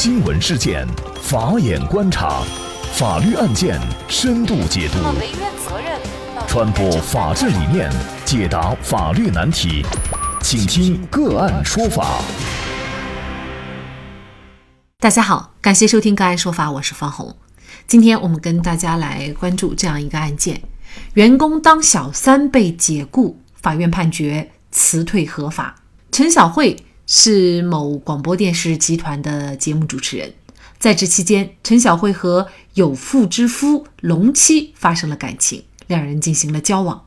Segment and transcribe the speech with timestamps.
[0.00, 0.86] 新闻事件，
[1.20, 2.44] 法眼观察，
[2.94, 4.98] 法律案件深度解读，
[6.46, 7.90] 传播法治理念，
[8.24, 9.84] 解答法律难题，
[10.40, 12.20] 请听个案说法。
[15.00, 17.34] 大家好，感谢收听个案说法，我是方红。
[17.88, 20.62] 今天我们跟大家来关注这样一个案件：
[21.14, 25.74] 员工当小三被解雇，法院判决辞退合法。
[26.12, 26.84] 陈小慧。
[27.10, 30.34] 是某广播电视集团的节目主持人，
[30.78, 37.06] 在职期间，陈小慧和有妇之夫龙七发生了感情，两人进行了交往。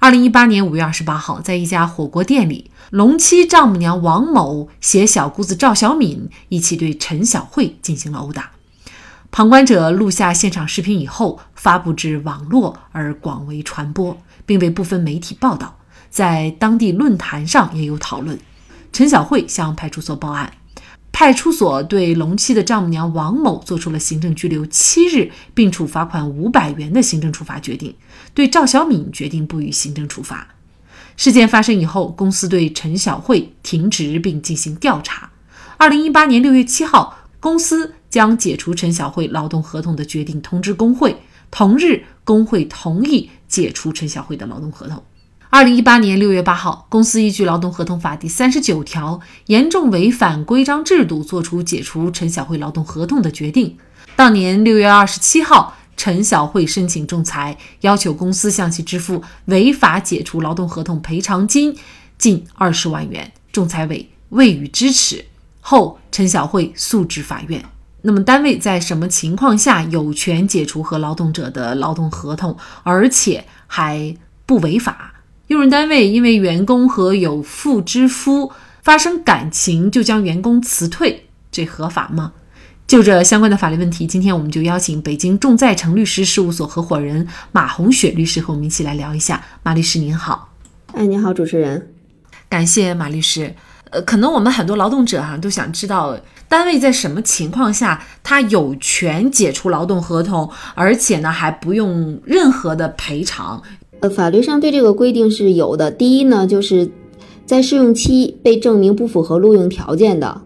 [0.00, 8.50] 二零一八年五月二十八号，在一家火锅店里，龙七丈母娘王某携小姑子赵小敏一起对陈小慧进行了殴打。
[9.30, 15.78] 旁观者录下现场视频以后，发布至网络而广为传播，并被部分媒体报道，
[16.10, 18.36] 在当地论坛上也有讨论。
[18.92, 20.52] 陈小慧向派出所报案，
[21.12, 27.94] 派出所对龙七的丈母娘王某做出了行政拘留七日，并处罚款五百元的行政处罚决定。
[28.34, 30.48] 对赵小敏决定不予行政处罚。
[31.16, 35.30] 事件发生以后，公司对陈小慧停职并进行调查。
[35.76, 41.16] 二零一八年六月七号，公司将解除陈小慧劳动合同的决定通知工会，
[41.50, 45.02] 同日，工会同意解除陈小慧的劳动合同。
[45.52, 53.76] 二零一八年六月八号，公司依据《劳动合同法》第三十九条，严重违反规章制度，作出解除陈小慧劳动合同的决定。
[54.14, 61.76] 当年六月二十七号，陈小慧申请仲裁，要求公司向其支付违法解除劳动合同赔偿金
[62.16, 65.24] 近二十万元，仲裁委未予支持。
[65.60, 67.64] 后，陈小慧诉至法院。
[68.02, 74.14] 那么，单位在什么情况下有权解除和劳动者的劳动合同，而且还
[74.46, 75.14] 不违法？
[75.50, 78.52] 用人单位因为员工和有妇之夫
[78.84, 82.32] 发生感情，就将员工辞退，这合法吗？
[82.86, 89.44] 就这相关的法律问题，今天我们就邀请北京众在成律师事务所合伙人马红雪律师和我们一起来聊一下。
[89.64, 90.52] 马律师您好，
[90.92, 91.90] 哎，您好，主持人，
[92.48, 93.52] 感谢马律师。
[93.90, 96.16] 呃，可能我们很多劳动者哈都想知道，
[96.48, 103.60] 单位在什么情况下他有权解除劳动合同，而且呢还不用任何的赔偿。
[104.00, 105.90] 呃，法律上对这个规定是有的。
[105.90, 106.90] 第一呢，就是
[107.44, 110.40] 在试用期被证明不符合录用条件的；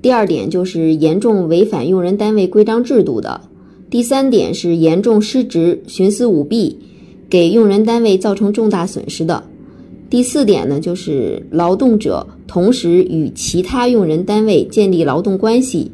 [0.00, 3.40] 第二点就是严重违反用人单位规章制度的；
[3.90, 6.78] 第三点是严重失职、徇私舞弊，
[7.28, 9.42] 给用人单位造成重大损失的；
[10.08, 15.90] 第四点呢，就是劳动者同时与其他用人单位建立劳动关系，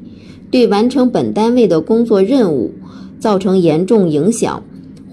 [0.51, 2.71] 对完成本单位的工作任务
[3.19, 4.63] 造成严重影响。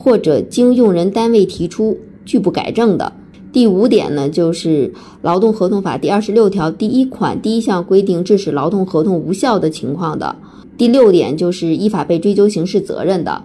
[0.06, 3.12] 或者经用人单位提出拒不改正的。
[3.52, 4.88] 第五点呢，就是
[5.24, 10.36] 《劳动合同法》第二十六条第一款第一项规定致使劳动合同无效的情况的。
[10.78, 13.42] 第六点就是依法被追究刑事责任的。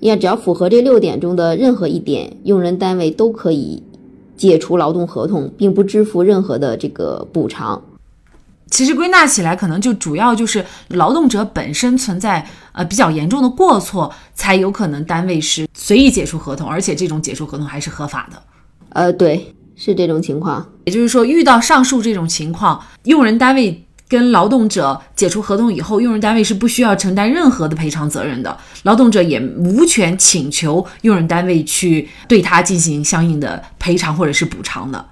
[0.00, 3.82] 要只要符合这六点中的任何一点，用人单位都可以
[4.36, 7.82] 解除劳动合同，并不支付任何的这个补偿。
[8.72, 18.42] 其实归纳起来，可能就主要就是劳动者本身存在呃比较严重的过错，才有可能单位是随意解除合同，而且这种解除合同还是合法的。
[18.88, 20.66] 呃，对，是这种情况。
[20.84, 35.06] 也就是说，遇到上述这种情况，用人单位跟劳动者解除合同以后，用人单位是不需要承担任何的赔偿责任的，劳动者也无权请求用人单位去对他进行相应的赔偿或者是补偿的。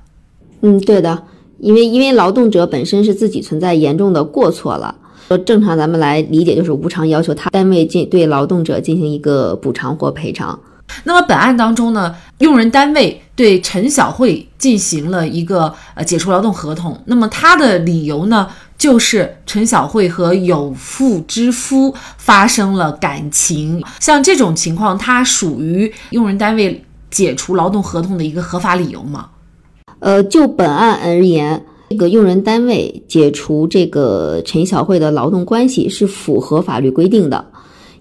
[0.62, 1.22] 嗯，对的。
[1.60, 4.94] 因为因为劳动者本身是自己存在严重的过错了，
[5.28, 10.59] 说正常咱们来理解就是无偿要求他单位进对劳动者进行一个补偿或赔偿。
[11.04, 29.28] 那么本案当中呢，用人单位对陈小慧进行了一个呃解除劳动合同，那么他的理由呢，就是陈小慧和有妇之夫发生了感情，像这种情况，它属于用人单位解除劳动合同的一个合法理由吗？
[30.00, 37.45] 呃，就本案而言，这个用人单位解除这个陈小慧的劳动关系是符合法律规定的，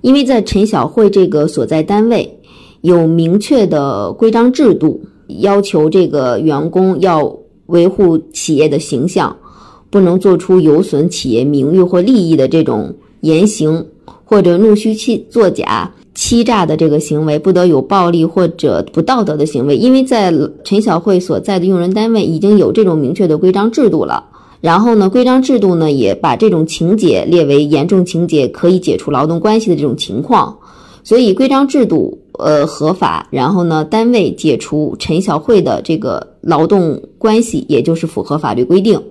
[0.02, 2.40] 因为在陈小慧这个所在单位
[2.82, 5.02] 有明确的规章制度，
[5.40, 9.36] 要求这个员工要维护企业的形象，
[9.90, 13.86] 不能做出有损企业名誉或利益的这种言行，
[14.24, 15.92] 或者弄虚欺作假。
[16.20, 20.34] 欺诈的这个行为不得有暴力或者不道德的行为，因为在
[20.66, 24.26] 陈小慧所在的用人单位已经有这种明确的规章制度了。
[24.60, 30.58] 然后呢，规章制度呢也把这种情节列为严重情节，可以解除劳动关系的这种情况。
[31.06, 39.02] 所以规章制度呃合法，然后呢单位解除陈小慧的这个劳动关系，也就是符合法律规定。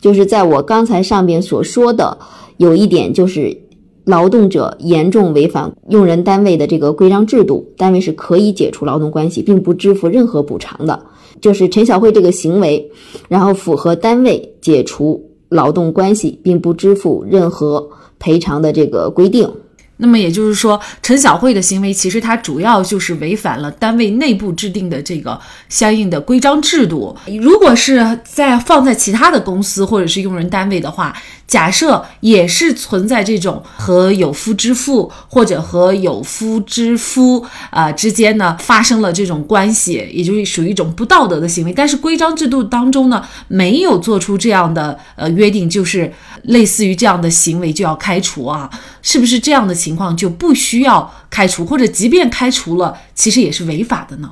[0.00, 2.16] 就是在我刚才上面所说的
[2.58, 3.56] 有一点，就是
[4.04, 11.06] 劳动者严重违反用人单位的这个规章制度，单位是可以解除劳动关系，并不支付任何补偿的。
[11.40, 12.90] 就是陈小慧这个行为，
[13.28, 17.88] 然后符合单位解除劳动关系并不支付任何
[18.18, 19.50] 赔偿的这个规定。
[19.98, 25.38] 那么也就是说，陈小慧的行为其实它主要就是违反了单位内部制定的这个
[25.68, 27.14] 相应的规章制度。
[27.40, 31.14] 如果是在放在其他的公司或者是用人单位的话，
[31.52, 41.72] 假设也是存在这种和有夫之妇或者和有夫之夫啊之间呢发生了这种关系，也就是属于一种不道德的行为。
[41.74, 46.10] 但是规章制度当中呢没有做出这样的呃约定，就是
[46.44, 48.70] 类似于这样的行为就要开除啊，
[49.02, 54.30] 是不是这样的情况就不需要开除，或者即便开除了，其实也是违法的呢？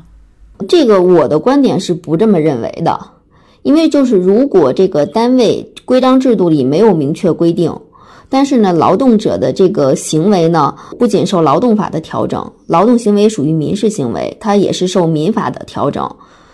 [0.67, 2.99] 这个我的观点是不这么认为的。
[3.62, 7.72] 因为就是如果这个单位规章制度里没有明确规定，
[8.28, 16.08] 但是呢，劳动者的这个行为呢，不仅受劳动法的调整，劳动行为属于民事行为，它也是受民法的调整。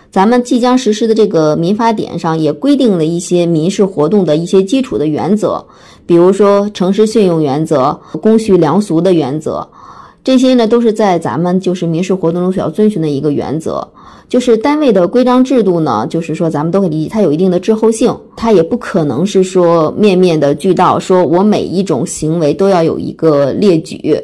[0.09, 5.63] 咱们即将实施的这个民法典上也规定了一些民事活动的一些基础的原则，
[6.05, 9.67] 比如说诚实信用原则、公序良俗的原则，
[10.23, 13.87] 这些呢都是在咱们就是民事活动中所要遵循的一个原则。
[14.29, 24.19] 就是单位的规章制度呢，就是说咱们都可以理解，它有一定的滞后性，它也不可能是说面面的俱到，说我每一种行为都要有一个列举。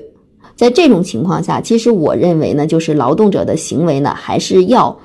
[0.56, 4.96] 在这种情况下，其实我认为呢，就是劳动者的行为呢，还是要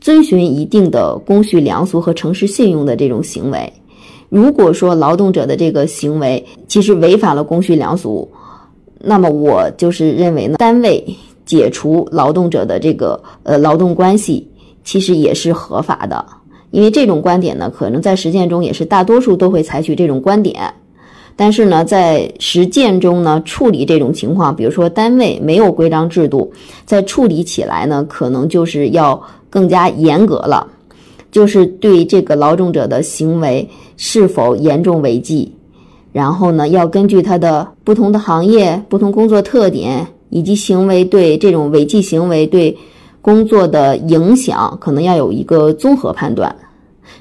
[0.00, 3.70] 遵循一定的公序良俗和诚实信用的这种行为。
[4.30, 8.26] 如果说劳动者的这个行为其实违反了公序良俗，
[8.98, 11.04] 那么我就是认为呢，单位。
[11.46, 14.46] 解除劳动者的这个呃劳动关系，
[14.84, 16.26] 其实也是合法的，
[16.72, 20.60] 因为这种观点呢，可能在实践中也是大多数都会采取这种观点。
[21.38, 26.50] 但是呢，在实践中呢，处理这种情况，比如说单位没有规章制度，
[26.84, 30.66] 在处理起来呢，可能就是要更加严格了，
[31.30, 35.52] 就是对这个劳动者的行为是否严重违纪，
[36.10, 40.06] 然后呢，要根据他的不同的行业、不同工作特点。
[40.30, 42.76] 以及行为对这种违纪行为对
[43.22, 46.54] 工作的影响，可能要有一个综合判断。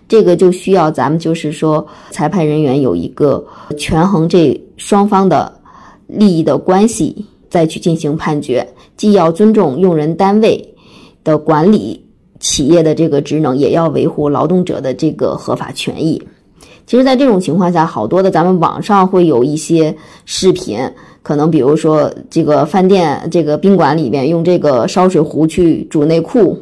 [0.08, 3.44] 这个就需要咱们就是说，裁判人员有一个
[3.78, 5.52] 权衡这双方的
[6.08, 8.68] 利益的关系，再去进行判决。
[8.98, 10.76] 既要尊重用人单位
[11.24, 12.06] 的管理
[12.40, 16.22] 企业的这个职能，也要维护劳动者的这个合法权益。
[16.86, 20.80] 其实，在这种情况下，好多的咱们网上会有一些视频。
[21.26, 26.56] 可能比如说，这个饭店、这个宾馆里面用这个烧水壶去煮内裤，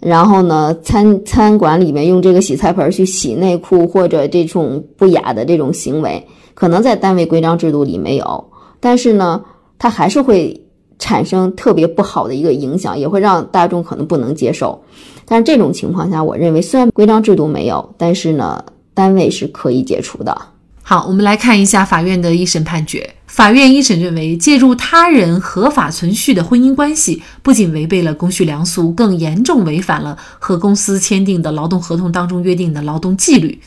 [0.00, 8.42] 然后呢，餐餐馆里面用这个洗菜盆去洗内裤，或者这种不雅的这种行为，可能在单位规章制度里没有，
[8.80, 9.44] 但是呢，
[9.78, 10.58] 它还是会
[10.98, 14.82] 产生特别不好的一个影响，也会让大众可能不能接受。
[15.26, 18.64] 但是这种情况下，我认为虽然规章制度没有，但是呢，
[18.94, 20.34] 单位是可以解除的。
[20.82, 23.06] 好，我们来看一下法院的一审判决。
[23.36, 33.60] 法院一审认为，介入他人合法存续的婚姻关系，不仅违背了公序良俗，更严重违反了和公司签订的劳动合同当中约定的劳动纪律。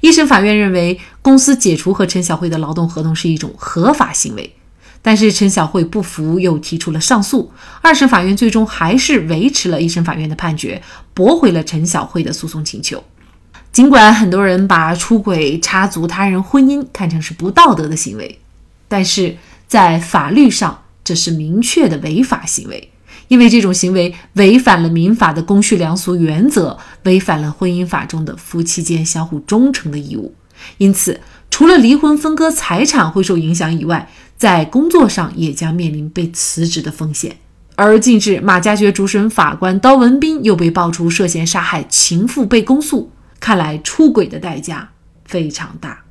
[0.00, 4.54] 一审法院认为，公司解除和陈小慧的劳动合同是一种合法行为，
[5.02, 7.50] 但是陈小慧不服，又提出了上诉。
[7.82, 10.80] 二审法院最终还是维持了一审法院的判决，
[11.12, 13.02] 驳回了陈小慧的诉讼请求。
[13.72, 18.38] 尽管很多人把出轨、插足他人婚姻看成是不道德的行为，
[18.88, 22.90] 但是在法律上这是明确的违法行为，
[23.28, 30.34] 因为这种行为违反了民法的公序良俗原则，违反了婚姻法中的夫妻间相互忠诚的义务。
[30.78, 37.36] 因此，除了离婚分割财产会受影响以外，在工作上也将面临被辞职的风险。
[37.74, 43.10] 而近日，马加爵主审法官刀文斌又被爆出涉嫌杀害情妇被公诉。
[43.38, 44.88] 看来出轨的代价
[45.26, 46.05] 非常大。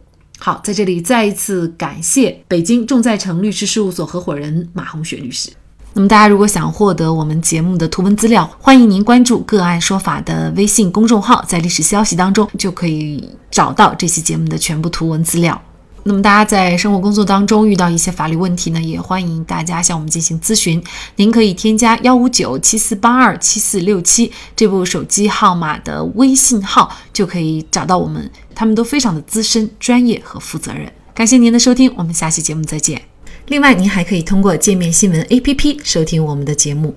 [0.45, 5.49] 好，在这里再一次感谢北京众在成律师事务所合伙人马红雪律师。
[5.93, 15.59] 那么，大家如果想获得我们节目的图文资料，欢迎您关注“个案说法”的微信公众号，在历史消息当中就可以找到这期节目的全部图文资料。
[16.07, 20.81] 那么大家在生活工作当中遇到一些法律问题呢，也欢迎大家向我们进行咨询。
[21.15, 28.31] 您可以添加幺五九七四八二七四六七这部手机号码的微信号，就可以找到我们。
[28.53, 30.89] 他们都非常的资深、专业和负责任。
[31.15, 33.01] 感谢您的收听，我们下期节目再见。
[33.47, 36.95] 另外，您还可以通过界面新闻 APP 收听我们的节目。